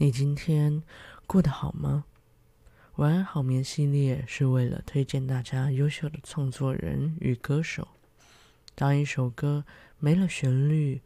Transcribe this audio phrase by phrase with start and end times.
[0.00, 0.84] 你今天
[1.26, 2.04] 过得好吗？
[2.96, 7.88] 晚安好眠系列是为了推荐大家优秀的创作人与歌手。
[8.76, 9.64] 当一首歌
[9.98, 11.02] 没了旋律，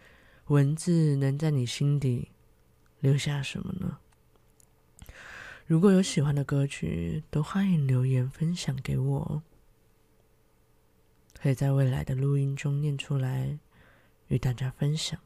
[0.49, 2.33] 文字能在你心底
[3.01, 3.97] 留下什么呢？
[5.67, 9.43] 如果有喜欢的歌曲，都欢迎留言分享给我，
[11.41, 13.59] 可以在未来的录音中念出来
[14.29, 15.19] 与大家分享。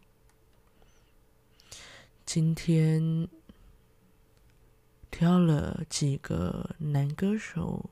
[2.24, 3.26] 今天。
[5.10, 7.88] 挑了几个男歌手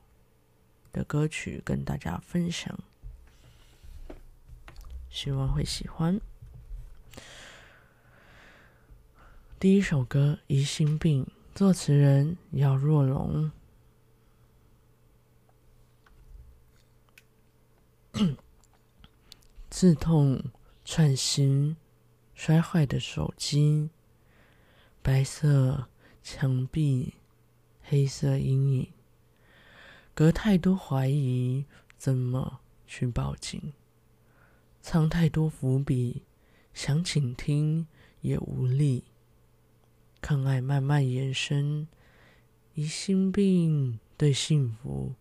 [0.93, 2.77] 的歌曲跟大家分享，
[5.09, 6.21] 希望会喜欢。
[9.59, 11.25] 第一首歌《疑心病》，
[11.55, 13.51] 作词人姚若龙。
[19.71, 20.43] 刺痛
[20.85, 21.75] 串心，
[22.33, 23.89] 摔坏的手机，
[25.01, 25.87] 白色。
[26.27, 27.13] 墙壁，
[27.83, 28.87] 黑色阴影，
[30.15, 31.65] 隔太多怀疑，
[31.99, 33.73] 怎么去报警？
[34.81, 36.23] 藏太多伏笔，
[36.73, 37.85] 想倾听
[38.21, 39.03] 也无力。
[40.19, 41.87] 抗爱慢慢延伸，
[42.73, 45.13] 疑心病对幸福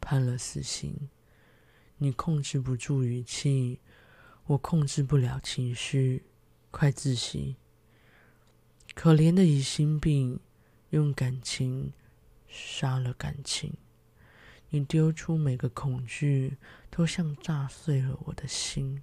[0.00, 1.08] 判了死刑。
[1.98, 3.78] 你控制不住语气，
[4.46, 6.24] 我控制不了情绪，
[6.72, 7.54] 快窒息。
[8.96, 10.40] 可怜的疑心病。
[10.90, 11.92] 用感情
[12.46, 13.74] 杀了感情，
[14.70, 16.56] 你丢出每个恐惧，
[16.90, 19.02] 都像炸碎了我的心。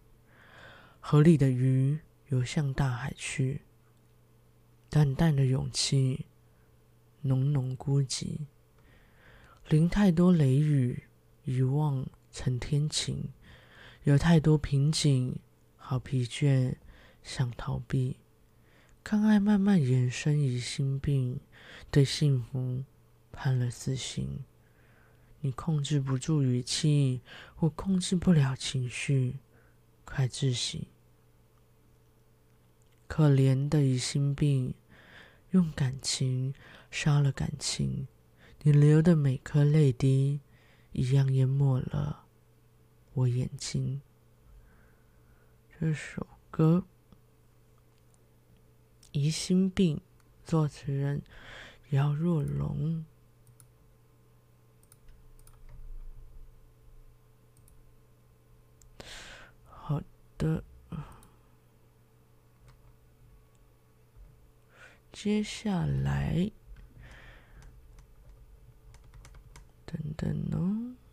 [1.00, 3.62] 河里的鱼游向大海去，
[4.90, 6.26] 淡淡的勇气，
[7.22, 8.48] 浓浓孤寂。
[9.70, 11.04] 淋太多雷雨，
[11.44, 13.30] 遗忘成天晴。
[14.04, 15.40] 有太多瓶颈，
[15.78, 16.76] 好疲倦，
[17.22, 18.18] 想逃避。
[19.06, 21.40] 看爱慢慢延伸，疑心病
[21.92, 22.84] 对幸福
[23.32, 24.44] 判了死刑。
[25.42, 27.22] 你控制不住语气，
[27.60, 29.38] 我控制不了情绪，
[30.06, 30.88] 快窒息。
[33.06, 34.74] 可怜的疑心病，
[35.52, 36.56] 用感情
[36.90, 38.08] 杀了感情。
[38.64, 40.40] 你流的每颗泪滴，
[40.94, 42.26] 一样淹没了
[43.14, 44.02] 我眼睛。
[45.80, 46.86] 这首歌。
[49.16, 50.02] 疑心病，
[50.44, 51.24] 作词人
[51.92, 53.06] 姚若龙。
[59.64, 60.02] 好
[60.38, 60.62] 的，
[65.14, 66.52] 接下来，
[69.86, 71.05] 等等哦。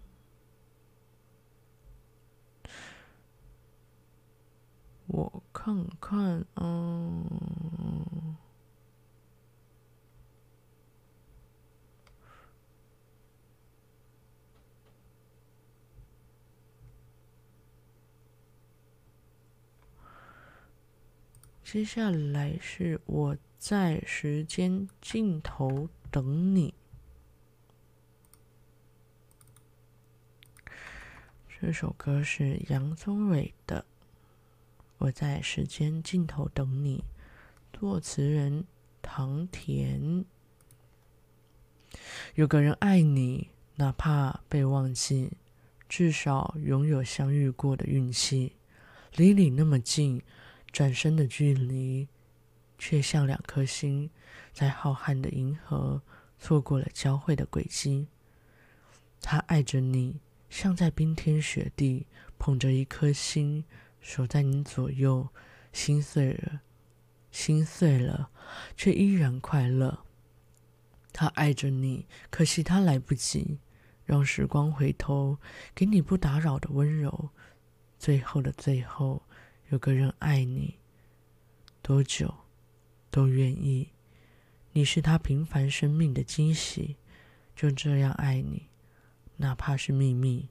[5.12, 8.34] 我看看，嗯，
[21.62, 26.72] 接下来是我在时间尽头等你。
[31.60, 33.84] 这首歌是杨宗纬的。
[35.02, 37.02] 我在时间尽头等你，
[37.72, 38.64] 作词人
[39.00, 40.24] 唐田。
[42.36, 45.32] 有个人爱你，哪怕被忘记，
[45.88, 48.52] 至少拥有相遇过的运气。
[49.16, 50.22] 离你那么近，
[50.70, 52.06] 转身的距离，
[52.78, 54.08] 却像两颗星，
[54.52, 56.00] 在浩瀚的银河
[56.38, 58.06] 错过了交汇的轨迹。
[59.20, 62.06] 他爱着你，像在冰天雪地
[62.38, 63.64] 捧着一颗心。
[64.02, 65.28] 守在你左右，
[65.72, 66.60] 心碎了，
[67.30, 68.30] 心碎了，
[68.76, 70.04] 却依然快乐。
[71.12, 73.60] 他爱着你，可惜他来不及，
[74.04, 75.38] 让时光回头，
[75.74, 77.30] 给你不打扰的温柔。
[77.98, 79.22] 最后的最后，
[79.68, 80.80] 有个人爱你，
[81.80, 82.34] 多久
[83.10, 83.90] 都愿意。
[84.72, 86.96] 你是他平凡生命的惊喜，
[87.54, 88.68] 就这样爱你，
[89.36, 90.48] 哪怕是秘密。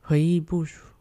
[0.00, 0.91] 回忆不说。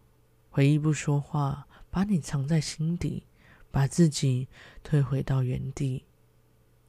[0.53, 3.25] 回忆不说话，把你藏在心底，
[3.71, 4.50] 把自己
[4.83, 6.03] 退回到原地。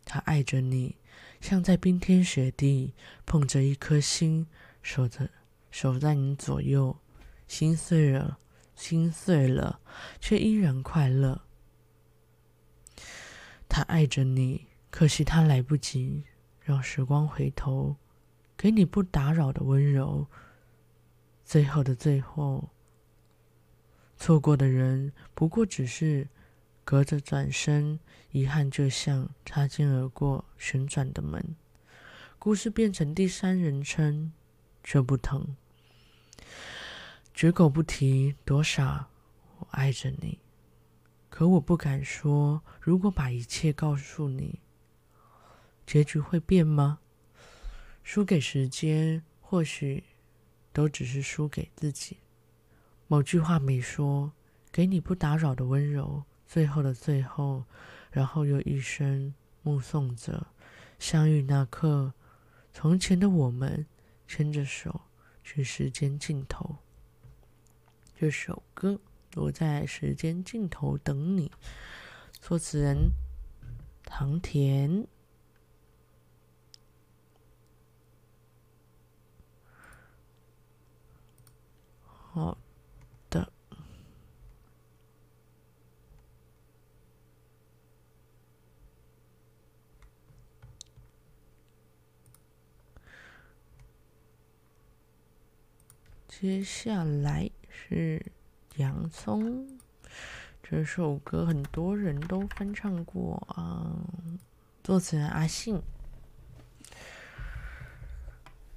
[0.04, 0.96] 他爱着你，
[1.40, 2.92] 像在冰天雪地
[3.24, 4.48] 捧着一颗心，
[4.82, 5.30] 守着
[5.70, 6.96] 守在你左右。
[7.46, 8.40] 心碎了，
[8.74, 9.78] 心碎了，
[10.20, 11.42] 却依然快乐。
[13.68, 16.24] 他爱着你，可惜他来不及，
[16.60, 17.94] 让时光回头，
[18.56, 20.26] 给你不打扰的温柔。
[21.44, 22.70] 最后的最后。
[24.22, 26.28] 错过的人，不过只是
[26.84, 27.98] 隔着转身，
[28.30, 31.56] 遗憾就像擦肩而过旋转的门。
[32.38, 34.32] 故事变成第三人称，
[34.84, 35.56] 却不疼。
[37.34, 39.08] 绝口不提多傻，
[39.58, 40.38] 我爱着你。
[41.28, 44.60] 可我不敢说，如果把一切告诉你，
[45.84, 47.00] 结局会变吗？
[48.04, 50.04] 输给时间，或许
[50.72, 52.18] 都只是输给自己。
[53.12, 54.32] 某句话没说，
[54.72, 56.24] 给你不打扰的温柔。
[56.46, 57.66] 最后的最后，
[58.10, 60.46] 然后又一生目送着
[60.98, 62.14] 相遇那刻，
[62.72, 63.86] 从前的我们
[64.26, 65.02] 牵着手
[65.44, 66.78] 去时间尽头。
[68.16, 68.98] 这首歌，
[69.34, 71.52] 我在时间尽头等你。
[72.40, 73.10] 作词人
[74.06, 75.06] 唐田。
[82.08, 82.56] 好。
[96.42, 98.20] 接下来是
[98.82, 99.64] 《洋葱》
[100.60, 103.94] 这首歌，很多人都翻唱过啊。
[104.82, 105.80] 作词人阿信。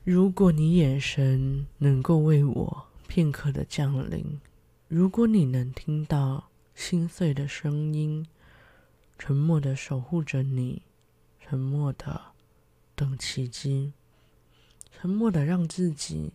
[0.04, 4.40] 如果你眼神能够为我片刻的降临，
[4.88, 8.28] 如果你能听到心碎的声音，
[9.18, 10.84] 沉默的守护着你，
[11.40, 12.22] 沉默的
[12.94, 13.94] 等奇迹，
[14.92, 16.32] 沉默的让自己。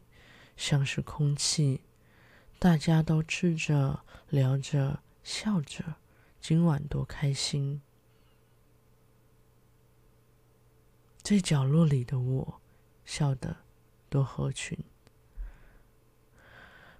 [0.61, 1.81] 像是空气，
[2.59, 5.95] 大家都吃着、聊着、笑着，
[6.39, 7.81] 今晚多开心。
[11.23, 12.61] 在角落里的我，
[13.07, 13.57] 笑得
[14.11, 14.79] 多合群。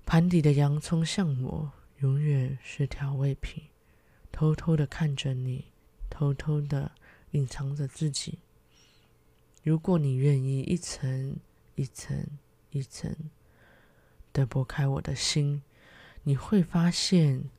[0.07, 3.65] 盘底的洋葱像我，永远是调味品，
[4.33, 5.67] 偷偷的看着你，
[6.09, 6.93] 偷偷的
[7.33, 8.39] 隐藏着自己。
[9.63, 11.37] 如果你愿意，一层
[11.75, 12.27] 一层
[12.71, 13.15] 一层。
[14.41, 15.63] 的拨开我的心，
[16.23, 17.51] 你会发现，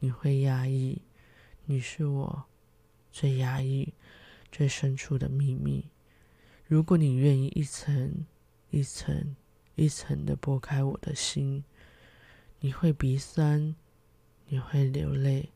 [0.00, 1.00] 你会压抑，
[1.64, 2.44] 你是我
[3.10, 3.94] 最压抑、
[4.52, 5.88] 最深处的秘密。
[6.66, 8.26] 如果你愿意一层
[8.68, 9.34] 一层
[9.76, 11.64] 一层的拨开我的心，
[12.60, 13.74] 你会鼻酸，
[14.48, 15.48] 你会流泪。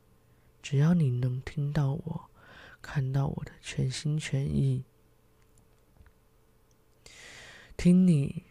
[0.63, 2.31] 只要你能听到我，
[2.81, 4.85] 看到我的全心全意，
[7.77, 8.45] 听你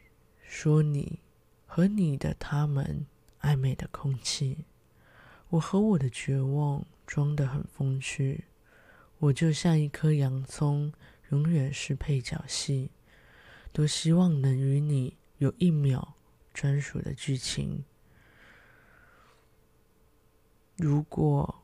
[0.43, 1.19] 说你。
[1.79, 3.07] 和你的他们
[3.39, 4.65] 暧昧的空气，
[5.47, 8.43] 我和我的绝望装得很风趣。
[9.19, 10.91] 我就像一颗洋葱，
[11.29, 12.91] 永远是配角戏。
[13.71, 16.15] 多希望能与你有一秒
[16.53, 17.85] 专属的剧情。
[20.75, 21.63] 如果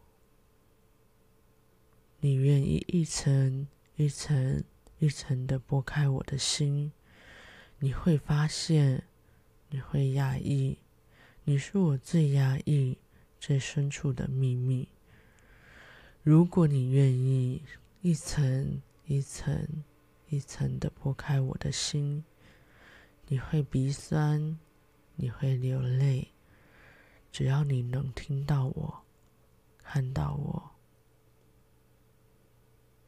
[2.21, 4.63] 你愿意一层一层
[4.99, 6.93] 一层的剥开我的心，
[7.79, 9.03] 你会发现。
[9.75, 10.77] 你会压抑，
[11.43, 12.97] 你是我最压抑、
[13.41, 14.87] 最深处的秘密。
[16.23, 17.61] 如果你愿意
[18.01, 19.83] 一层一层
[20.29, 22.23] 一层的剥开我的心，
[23.27, 24.57] 你会鼻酸，
[25.15, 26.29] 你会流泪。
[27.29, 29.03] 只要你能听到我，
[29.83, 30.71] 看到我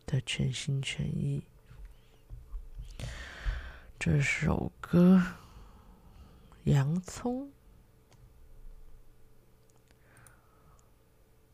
[0.05, 1.41] 的全心全意，
[3.97, 5.23] 这首歌。
[6.67, 7.49] 洋葱，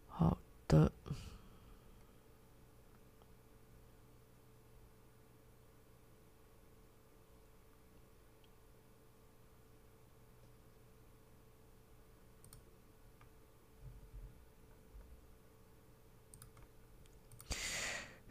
[0.07, 0.35] 好
[0.67, 0.91] 的。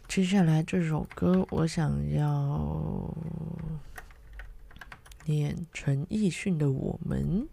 [0.08, 3.14] 接下来这首歌，我想要。
[5.32, 7.48] 念陈奕迅的《我们》，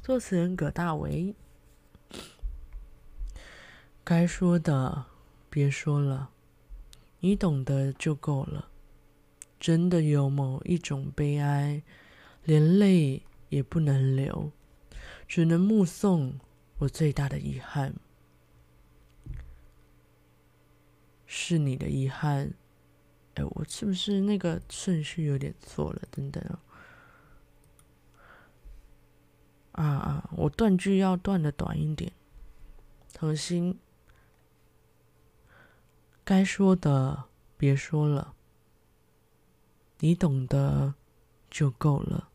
[0.00, 1.34] 作词人葛大为。
[4.04, 5.06] 该说的
[5.50, 6.30] 别说了，
[7.18, 8.68] 你懂得就够了。
[9.58, 11.82] 真的有某一种悲哀，
[12.44, 14.52] 连泪也不能流，
[15.26, 16.38] 只能目送。
[16.78, 17.94] 我最大的遗憾，
[21.26, 22.52] 是你的遗憾。
[23.34, 26.02] 哎，我是不是那个顺序有点错了？
[26.10, 26.42] 等等
[29.72, 30.30] 啊啊！
[30.36, 32.12] 我断句要断的短一点。
[33.12, 33.78] 重新，
[36.24, 37.24] 该说的
[37.56, 38.34] 别说了，
[39.98, 40.94] 你懂得
[41.50, 42.28] 就够了。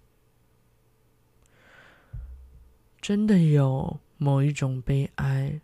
[3.02, 5.62] 真的有某一种悲哀，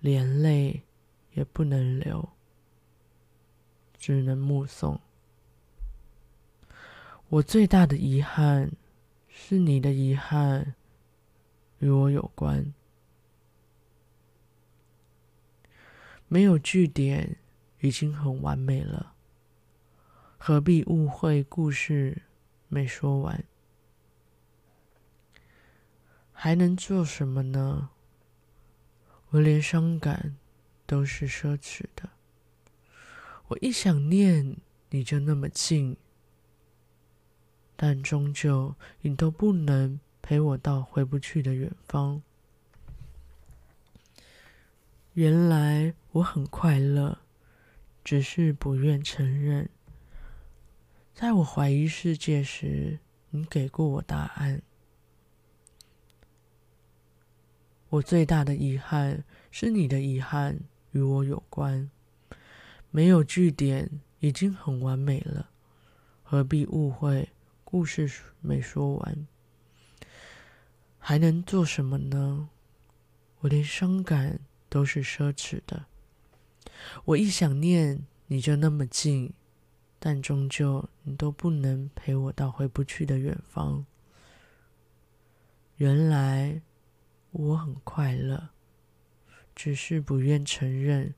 [0.00, 0.82] 连泪
[1.32, 2.28] 也不能流，
[4.02, 5.00] 只能目送。
[7.28, 8.72] 我最大的遗憾，
[9.28, 10.74] 是你的遗憾
[11.78, 12.74] 与我有关。
[16.26, 17.36] 没有句点，
[17.78, 19.14] 已经很完美了，
[20.36, 22.22] 何必误会故事
[22.66, 23.44] 没说完？
[26.32, 27.90] 还能做什么呢？
[29.28, 30.36] 我连伤感
[30.86, 32.10] 都是奢侈的。
[33.52, 34.56] 我一想念
[34.90, 35.96] 你就那么近，
[37.76, 42.22] 但终究你都不能陪我到回不去的远方。
[45.12, 47.18] 原来我很快乐，
[48.02, 49.68] 只是不愿承认。
[51.14, 54.62] 在我怀疑世界时，你给过我答案。
[57.90, 60.60] 我最大的遗憾，是你的遗憾
[60.92, 61.90] 与我有关。
[62.92, 65.50] 没有句点，已经很完美了，
[66.22, 67.30] 何必误会？
[67.64, 68.08] 故事
[68.40, 69.26] 没说完，
[70.98, 72.50] 还能做什么呢？
[73.40, 75.86] 我连伤感都是奢侈的。
[77.06, 79.32] 我一想念你就那么近，
[79.98, 83.84] 但终究你都不能陪我到回不去的远方。
[85.78, 86.62] 原来。
[87.34, 88.50] 我很快乐，
[89.54, 91.14] 只是不愿承认。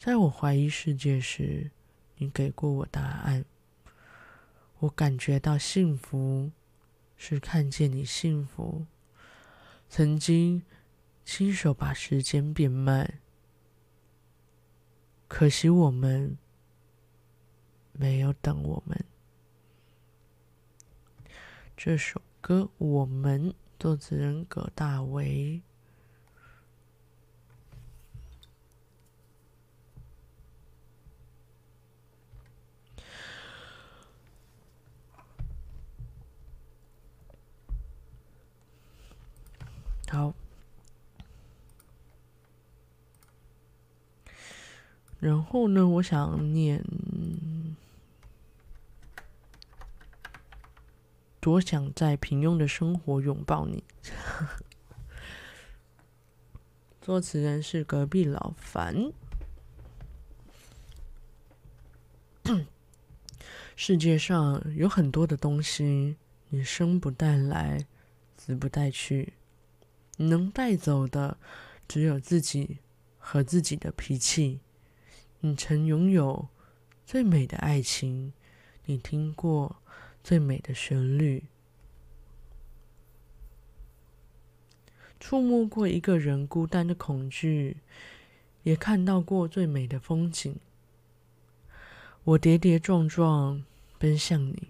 [0.00, 1.70] 在我怀疑世界时，
[2.16, 3.44] 你给过我答案。
[4.78, 6.50] 我感觉到幸福，
[7.18, 8.86] 是看见你幸福。
[9.90, 10.62] 曾经
[11.22, 13.20] 亲手把时间变慢，
[15.28, 16.38] 可惜我们
[17.92, 19.04] 没有等我们。
[21.76, 23.54] 这首歌，我们。
[23.78, 25.60] 作词人葛大为。
[40.10, 40.34] 好，
[45.20, 46.84] 然后呢，我想念。
[51.38, 53.82] 多想在平庸的生活拥抱你。
[57.00, 59.12] 作词人是隔壁老樊。
[63.74, 66.16] 世界上有很多的东西，
[66.50, 67.86] 你生不带来，
[68.36, 69.32] 死不带去。
[70.20, 71.38] 你能带走的，
[71.88, 72.76] 只有自己
[73.16, 74.60] 和自己的脾气。
[75.40, 76.48] 你曾拥有
[77.06, 78.34] 最美的爱情，
[78.84, 79.76] 你听过。
[80.22, 81.44] 最美的旋律，
[85.18, 87.78] 触摸过一个人孤单的恐惧，
[88.64, 90.54] 也看到过最美的风景。
[92.24, 93.64] 我跌跌撞撞
[93.98, 94.68] 奔向你，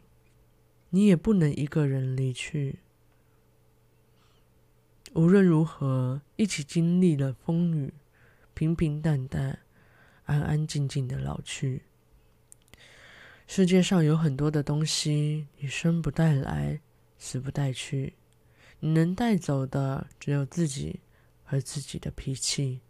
[0.90, 2.78] 你也不能一个人离去。
[5.12, 7.92] 无论如何，一起经历了风雨，
[8.54, 9.58] 平平淡淡，
[10.24, 11.82] 安安静静的老去。
[13.48, 16.80] 世界上有很多的东西，你生不带来，
[17.18, 18.14] 死不带去。
[18.78, 21.00] 你能带走的，只有自己
[21.42, 22.80] 和自己的脾气。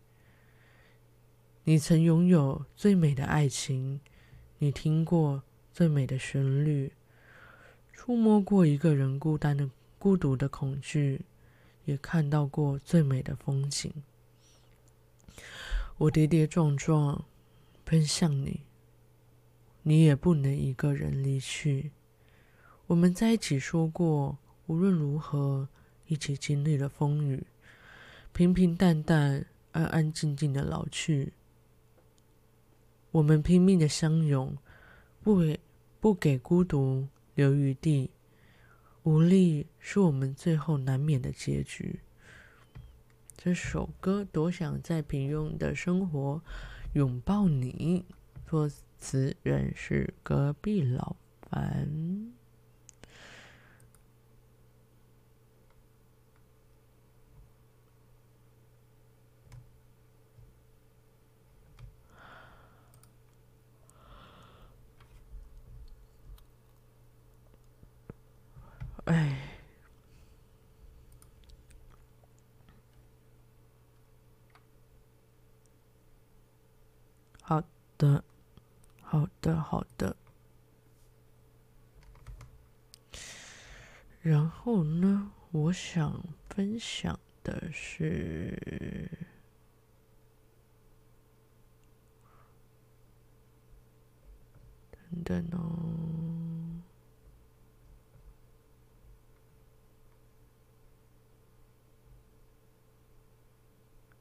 [1.65, 3.99] 你曾拥有最美的爱情，
[4.59, 6.93] 你听过最美的旋律，
[7.95, 11.23] 触摸过一个人孤单的孤独的恐惧，
[11.85, 13.93] 也看到过最美的风景。
[15.99, 17.25] 我跌跌撞撞
[17.85, 18.63] 奔向你。
[19.83, 21.93] 你也不能一个人离去。
[22.87, 25.69] 我们在一起说过，无论如何，
[26.07, 27.45] 一起经历了风雨，
[28.33, 31.33] 平平淡淡，安安静静的老去。
[33.11, 34.57] 我们拼命的相拥，
[35.23, 35.61] 不给
[35.99, 38.11] 不给孤独留余地。
[39.03, 42.01] 无力是我们最后难免的结局。
[43.37, 46.43] 这首歌多想在平庸的生活
[46.93, 48.05] 拥抱你。
[48.47, 52.30] 作词人是隔壁老樊。
[77.51, 77.61] 好
[77.99, 78.23] 的
[79.03, 80.15] 好的好的。
[84.21, 88.57] 然后呢我想分享的是
[94.93, 96.81] 等等哦。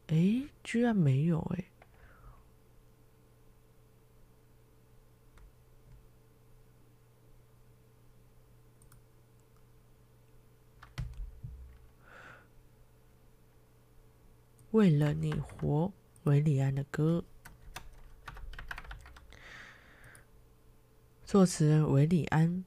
[0.08, 1.66] 诶居然没有诶。
[14.80, 15.92] 为了你活，
[16.24, 17.26] 韦里安的歌，
[21.26, 22.64] 作词人韦礼安。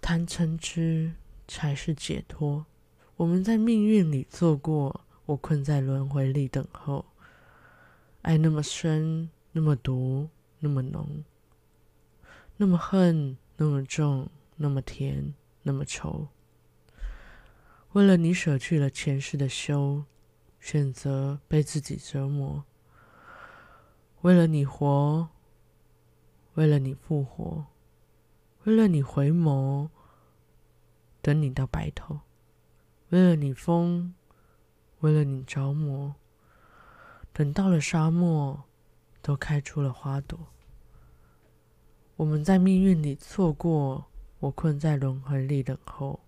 [0.00, 1.12] 贪嗔痴
[1.46, 2.64] 才是解脱。
[3.16, 7.04] 我们在命运里做过，我困在轮回里等候。
[8.22, 10.30] 爱那么深，那么毒。
[10.64, 11.22] 那么浓，
[12.56, 16.28] 那么恨，那么重，那么甜，那么愁。
[17.92, 20.06] 为了你舍去了前世的修，
[20.58, 22.64] 选择被自己折磨。
[24.22, 25.28] 为了你活，
[26.54, 27.66] 为了你复活，
[28.62, 29.90] 为了你回眸，
[31.20, 32.20] 等你到白头。
[33.10, 34.14] 为了你疯，
[35.00, 36.14] 为了你着魔，
[37.34, 38.64] 等到了沙漠，
[39.20, 40.53] 都开出了花朵。
[42.16, 44.06] 我们在命运里错过，
[44.38, 46.20] 我困在轮回里等候。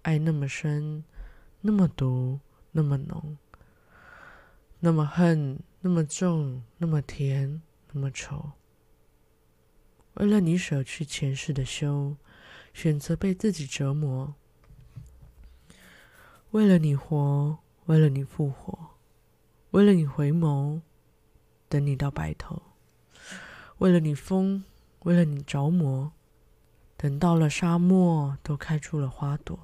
[0.00, 1.04] 爱那么深，
[1.60, 2.40] 那么毒，
[2.72, 3.36] 那么浓，
[4.80, 7.60] 那么恨，那么重，那么甜，
[7.92, 8.52] 那么稠。
[10.14, 12.16] 为了你舍去前世的修，
[12.72, 14.34] 选择被自己折磨。
[16.52, 18.92] 为了你活，为了你复活，
[19.72, 20.80] 为了你回眸，
[21.68, 22.62] 等你到白头。
[23.76, 24.64] 为了你疯。
[25.06, 26.12] 为了你着魔，
[26.96, 29.56] 等到了沙漠，都开出了花朵。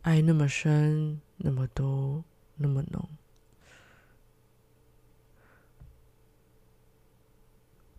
[0.00, 2.24] 爱那么深，那么多，
[2.56, 3.06] 那么浓，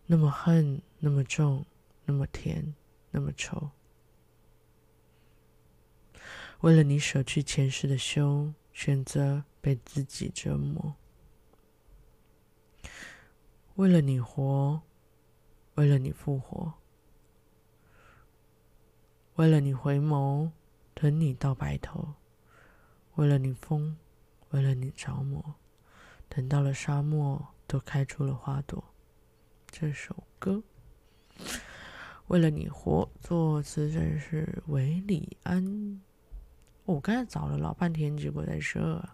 [0.07, 1.63] 那么恨，那么重，
[2.03, 2.73] 那么甜，
[3.11, 3.69] 那么愁。
[6.61, 10.95] 为了你舍去前世的修，选择被自己折磨。
[13.75, 14.81] 为了你活。
[15.75, 16.73] 为了你复活，
[19.35, 20.51] 为了你回眸，
[20.93, 22.13] 等你到白头；
[23.15, 23.97] 为了你疯，
[24.51, 25.55] 为了你着魔，
[26.29, 28.83] 等到了沙漠，都开出了花朵。
[29.71, 30.61] 这首歌，
[32.27, 35.99] 为了你活，作词人是韦礼安。
[36.85, 39.09] 我刚才找了老半天，结果在这。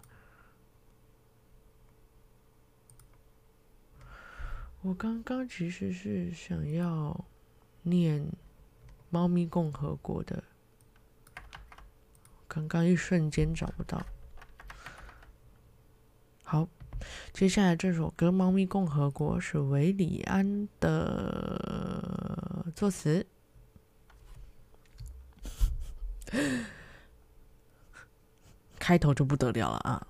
[4.82, 7.26] 我刚刚其实是想要
[7.82, 8.22] 念
[9.10, 10.42] 《猫咪共和国》的，
[12.48, 14.06] 刚刚一瞬间找不到。
[16.42, 16.66] 好，
[17.34, 23.26] 接下来这首歌《猫咪共和国》是韦礼安的作词，
[28.80, 30.06] 开头就不得了了啊！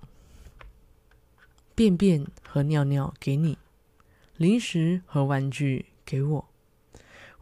[1.75, 3.57] 便便和尿尿给你。
[4.41, 6.49] 零食和玩具给我，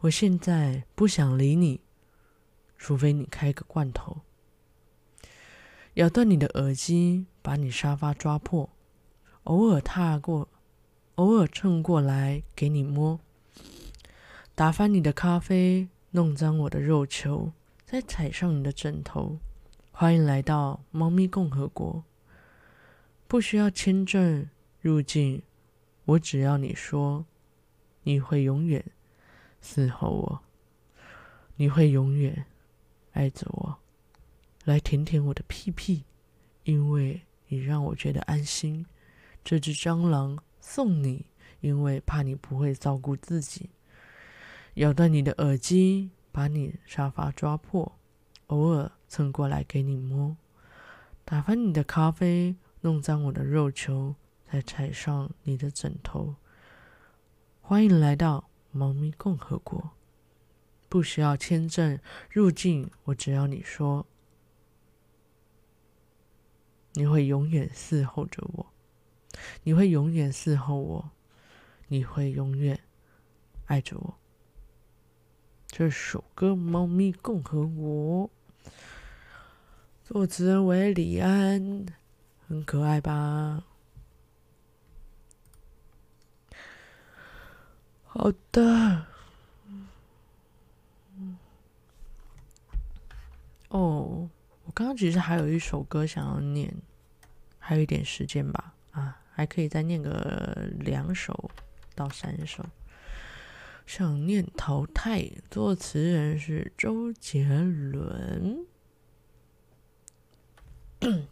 [0.00, 1.80] 我现在不想理你，
[2.76, 4.18] 除非你开个罐头。
[5.94, 8.68] 咬断你的耳机，把你沙发抓破，
[9.44, 10.46] 偶尔踏过，
[11.14, 13.18] 偶尔蹭过来给你摸，
[14.54, 17.52] 打翻你的咖啡，弄脏我的肉球，
[17.86, 19.38] 再踩上你的枕头。
[19.90, 22.04] 欢迎来到猫咪共和国，
[23.26, 24.50] 不需要签证
[24.82, 25.42] 入境。
[26.04, 27.24] 我只要你说，
[28.02, 28.84] 你会永远
[29.62, 30.40] 伺候我，
[31.56, 32.46] 你会永远
[33.12, 33.78] 爱着我，
[34.64, 36.04] 来舔舔我的屁屁，
[36.64, 38.86] 因为你让我觉得安心。
[39.44, 41.26] 这只蟑螂送你，
[41.60, 43.70] 因为怕你不会照顾自己。
[44.74, 47.98] 咬断你的耳机，把你沙发抓破，
[48.48, 50.36] 偶尔蹭过来给你摸，
[51.24, 54.14] 打翻你的咖啡，弄脏我的肉球。
[54.50, 56.34] 来踩上你的枕头。
[57.60, 59.90] 欢迎来到猫咪共和国，
[60.88, 62.90] 不需要签证入境。
[63.04, 64.06] 我只要你说，
[66.94, 68.66] 你会永远伺候着我，
[69.62, 71.10] 你会永远伺候我，
[71.86, 72.80] 你会永远
[73.66, 74.18] 爱着我。
[75.68, 78.28] 这首歌《猫咪共和国》，
[80.02, 81.86] 作词人韦礼安，
[82.48, 83.64] 很可爱吧？
[88.12, 89.06] 好的。
[93.68, 94.28] 哦。
[94.66, 96.72] 我刚刚其实还有一首歌想要念，
[97.58, 101.50] 还有一点时间吧，啊，还可以再念个两首
[101.96, 102.64] 到三首。
[103.84, 108.64] 想念淘汰，作词人是周杰伦。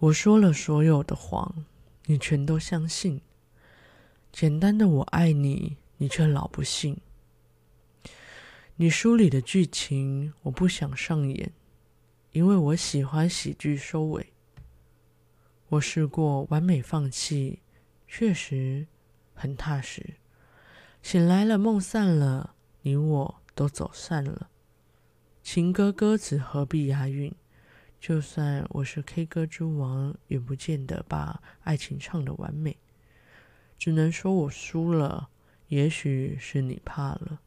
[0.00, 1.64] 我说了所有的谎，
[2.04, 3.22] 你全都相信。
[4.40, 6.96] 简单的我爱你，你却老不信。
[8.76, 11.50] 你书里的剧情我不想上演，
[12.30, 14.32] 因为我喜欢喜剧收尾。
[15.70, 17.62] 我试过完美放弃，
[18.06, 18.86] 确实
[19.34, 20.14] 很踏实。
[21.02, 24.48] 醒来了，梦散了，你我都走散了。
[25.42, 27.34] 情歌歌词何必押韵？
[27.98, 32.76] 就算我是 K 歌之王，也不见得把爱情唱得完美。
[33.78, 35.28] 只能说我输了，
[35.68, 37.40] 也许是你怕了。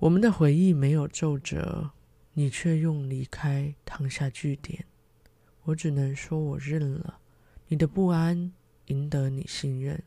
[0.00, 1.90] 我们的回忆没有皱褶，
[2.32, 4.84] 你却用离开烫下句点。
[5.64, 7.18] 我只能说我认了，
[7.68, 8.52] 你的不安
[8.86, 10.02] 赢得你信任。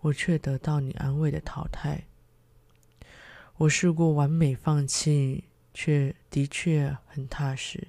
[0.00, 2.04] 我却得到你安慰的淘汰。
[3.56, 5.44] 我试过完美放弃，
[5.74, 7.88] 却的确很踏实。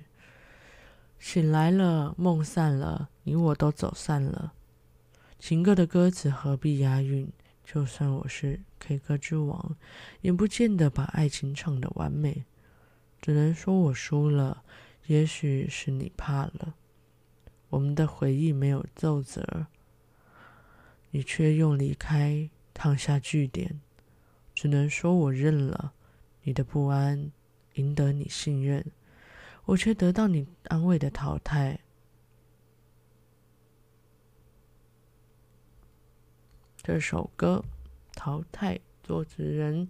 [1.19, 4.53] 醒来了，梦散了，你我都走散了。
[5.39, 7.31] 情歌的歌词何必押韵？
[7.63, 9.75] 就算我是 K 歌之王，
[10.21, 12.45] 也不见得把爱情唱得完美。
[13.21, 14.63] 只能说我输了，
[15.05, 16.75] 也许是你怕了。
[17.69, 19.67] 我们的回忆没有皱褶。
[21.11, 23.79] 你却用离开烫下句点，
[24.55, 25.93] 只能说我认了
[26.43, 27.31] 你的不安，
[27.75, 28.85] 赢得你信任，
[29.65, 31.79] 我却得到你安慰的淘汰。
[36.87, 37.61] 这首歌
[38.17, 39.89] 《淘汰》，作词人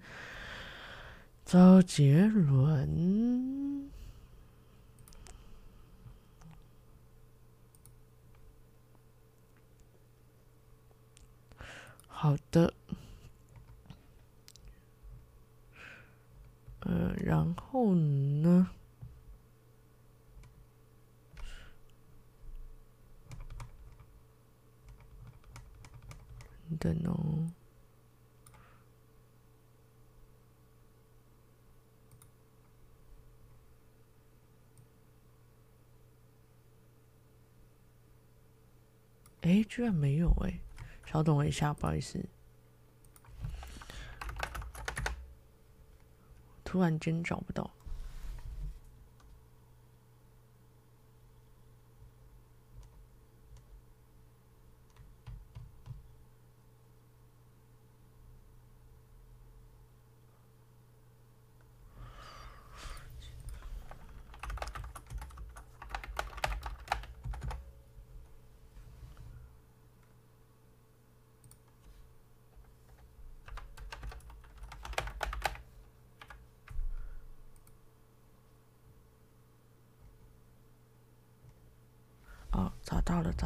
[1.45, 3.87] 周杰伦。
[12.07, 12.73] 好的，
[16.79, 18.71] 呃，然后呢？
[26.69, 27.51] 等等哦。
[39.41, 40.59] 哎，居然没有哎。
[41.05, 42.19] 稍等我一下，不好意思，
[46.65, 47.76] 突然间找不到。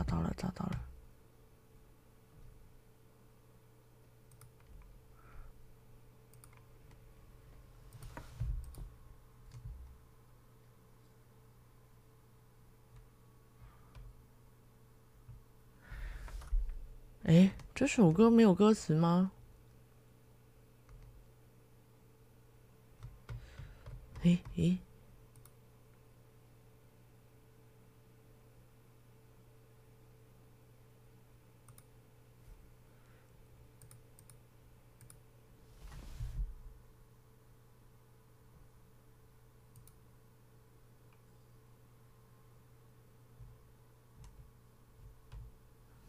[0.03, 0.81] 找到了，找到了，
[17.23, 19.31] 哎，这首歌没有歌词吗？
[24.23, 24.77] 哎哎。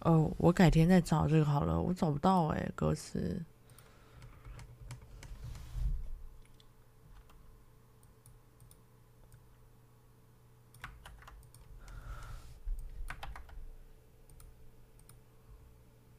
[0.04, 3.40] 哦，我改天再找这个好了，我找不到哎，歌词。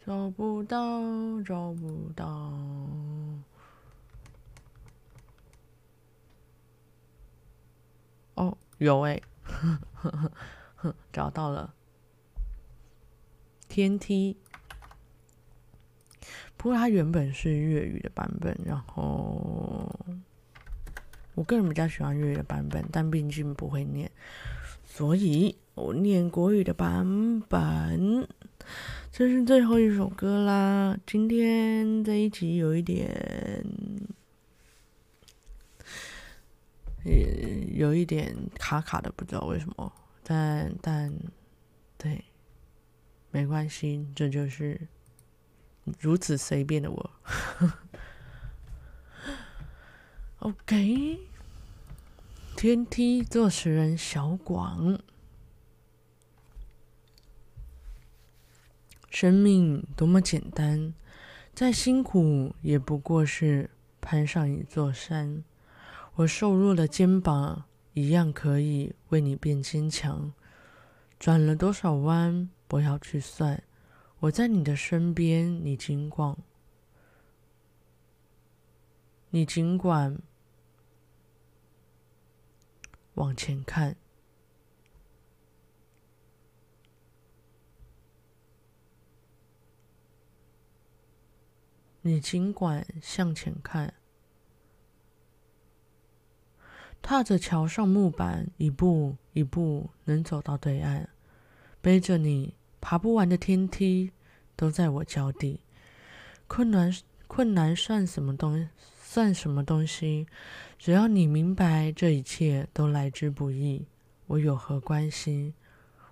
[0.05, 0.79] 找不到，
[1.43, 2.25] 找不到。
[8.35, 10.31] 哦，有哎，呵呵
[10.75, 11.73] 呵，找到了。
[13.73, 14.37] 天梯，
[16.55, 19.91] 不过它原本是粤语的版本，然后
[21.33, 24.11] 我个人比较喜欢粤语的版本，但毕竟不会念，
[24.85, 28.27] 所以我念国语的版本。
[29.11, 33.65] 这是最后一首歌啦，今天这一集有一点
[37.03, 39.91] 也有一点卡卡的，不知道为什么。
[40.23, 41.11] 但但
[41.97, 42.23] 对，
[43.33, 44.79] 没关系，这就是
[45.99, 47.11] 如此随便的我。
[50.37, 51.19] OK，
[52.55, 54.99] 天梯作词人小广。
[59.09, 60.93] 生命多么简单，
[61.55, 65.43] 再辛苦也不过是攀上一座山。
[66.17, 70.31] 我瘦弱的肩膀一样可以为你变坚强。
[71.19, 73.61] 转了多少弯，不要去算。
[74.17, 76.35] 我在你的身边，你尽管，
[79.29, 80.19] 你尽管
[83.13, 83.95] 往前看。
[92.01, 93.93] 你尽管向前看，
[97.03, 101.07] 踏着桥上木板，一步一步能走到对岸。
[101.79, 104.11] 背着你爬不完的天梯，
[104.57, 105.61] 都在我脚底。
[106.47, 106.93] 困难，
[107.27, 108.67] 困难算什么东，
[109.01, 110.27] 算什么东西？
[110.77, 113.87] 只要你明白，这一切都来之不易。
[114.27, 115.53] 我有何关系？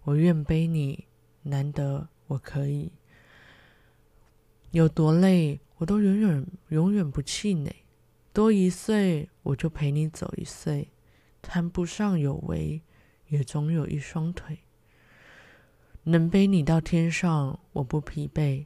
[0.06, 1.08] 我愿背你，
[1.44, 2.94] 难得我可以。
[4.72, 5.60] 有多累？
[5.80, 7.84] 我都永远永远不气馁，
[8.32, 10.90] 多一岁我就陪你走一岁，
[11.42, 12.82] 谈不上有为，
[13.28, 14.60] 也总有一双腿，
[16.04, 18.66] 能背你到天上，我不疲惫。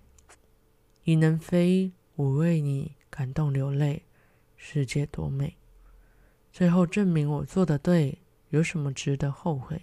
[1.03, 4.03] 你能飞，我为你感动流泪，
[4.55, 5.57] 世界多美。
[6.51, 8.19] 最后证明我做的对，
[8.49, 9.81] 有什么值得后悔？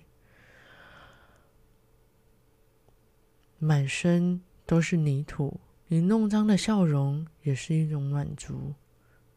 [3.58, 5.60] 满身都是泥土。
[5.88, 8.72] 你弄脏的笑容也是一种满足，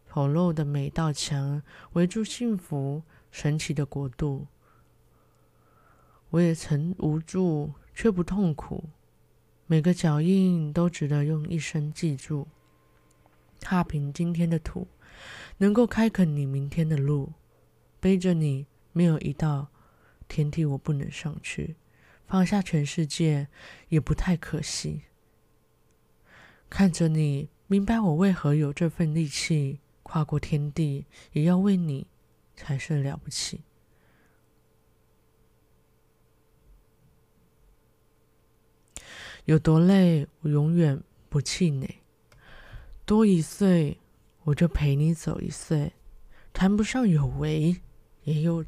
[0.08, 4.48] 丑陋的每道墙围住幸福神奇的国度。
[6.30, 8.90] 我也曾无助，却不痛苦。
[9.66, 12.48] 每个脚印都值得用一生记住。
[13.60, 14.88] 踏平今天的土，
[15.58, 17.34] 能够开垦你明天的路。
[18.00, 19.70] 背着你，没有一道
[20.28, 21.76] 天梯我不能上去。
[22.28, 23.48] 放下全世界，
[23.90, 25.02] 也不太可惜。
[26.70, 32.08] 看着你，明白我为何有这份力气，跨过天地，也要为你，
[32.56, 33.62] 才是了不起。
[39.46, 42.02] 有多累，我永远不气馁。
[43.06, 43.98] 多一岁，
[44.44, 45.94] 我就陪你走一岁。
[46.52, 47.82] 谈不上有为，
[48.24, 48.66] 也有，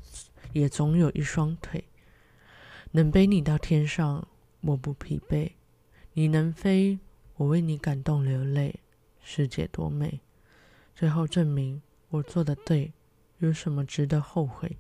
[0.53, 1.83] 也总有一双腿，
[2.91, 4.27] 能背你到天上，
[4.61, 5.51] 我不疲惫。
[6.13, 6.99] 你能飞。
[7.37, 8.79] 我为你感动流泪，
[9.21, 10.21] 世界多美。
[10.95, 12.93] 最后证明我做的对，
[13.37, 14.75] 有什么值得后悔？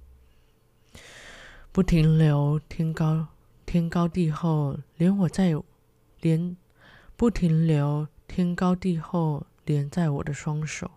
[1.71, 3.27] 不停留，天高
[3.63, 5.51] 天高地厚，连我在
[6.21, 6.55] 连
[7.15, 10.91] 不停留，天高地厚，连在我的双手。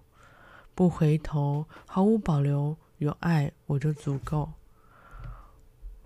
[0.74, 4.52] 不回头，毫无保留，有爱我就足够。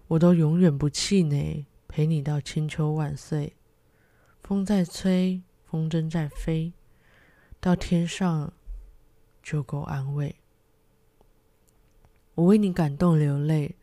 [0.09, 3.55] 我都永远不气馁，陪你到千秋万岁。
[4.43, 6.73] 风在吹，风筝在飞，
[7.61, 8.53] 到天上
[9.43, 10.37] 就够安慰。
[12.35, 13.77] 我为你感动流泪，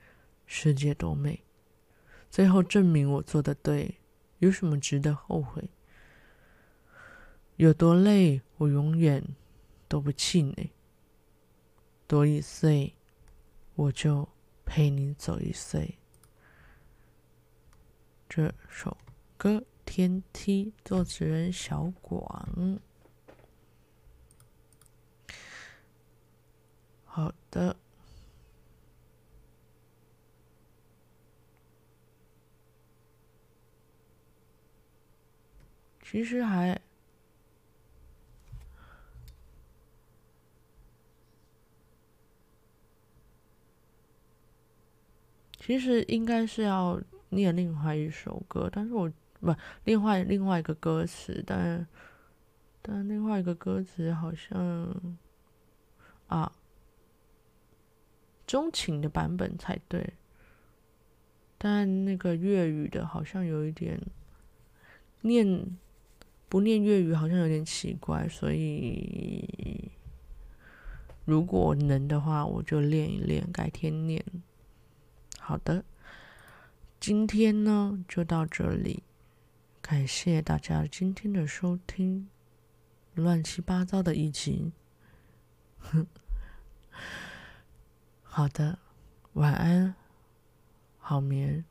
[0.45, 1.43] 世界多美。
[2.29, 4.00] 最后证明我做的对，
[4.41, 5.69] 有什么值得后悔？
[7.57, 9.23] 有多累，我永远
[9.87, 10.71] 都不气馁。
[12.07, 12.93] 多一岁，
[13.75, 14.27] 我就
[14.65, 15.97] 陪你走一岁。
[18.27, 18.97] 这首
[19.37, 19.63] 歌。
[19.83, 22.79] 天梯，作词人小广。
[27.03, 27.75] 好的，
[36.11, 36.77] 其实还，
[45.57, 49.09] 其实应该是要念另外一首歌，但是我。
[49.43, 51.87] 不，另外另外一个歌词，但
[52.79, 54.95] 但另外一个歌词好像
[56.27, 56.53] 啊，
[58.45, 60.13] 钟情的版本才对，
[61.57, 63.99] 但那个粤语的好像有一点
[65.21, 65.65] 念
[66.51, 69.89] 不念粤语好像有点奇怪，所以
[71.23, 74.21] 如果能的话，我就练一练，改天念。
[75.39, 75.85] 好的，
[76.99, 79.01] 今天呢就到这里。
[79.81, 82.27] 感谢大家今天的收听，
[83.15, 84.73] 乱七八糟的一集，
[88.23, 88.77] 好的，
[89.35, 89.95] 晚安，
[90.99, 91.63] 好眠。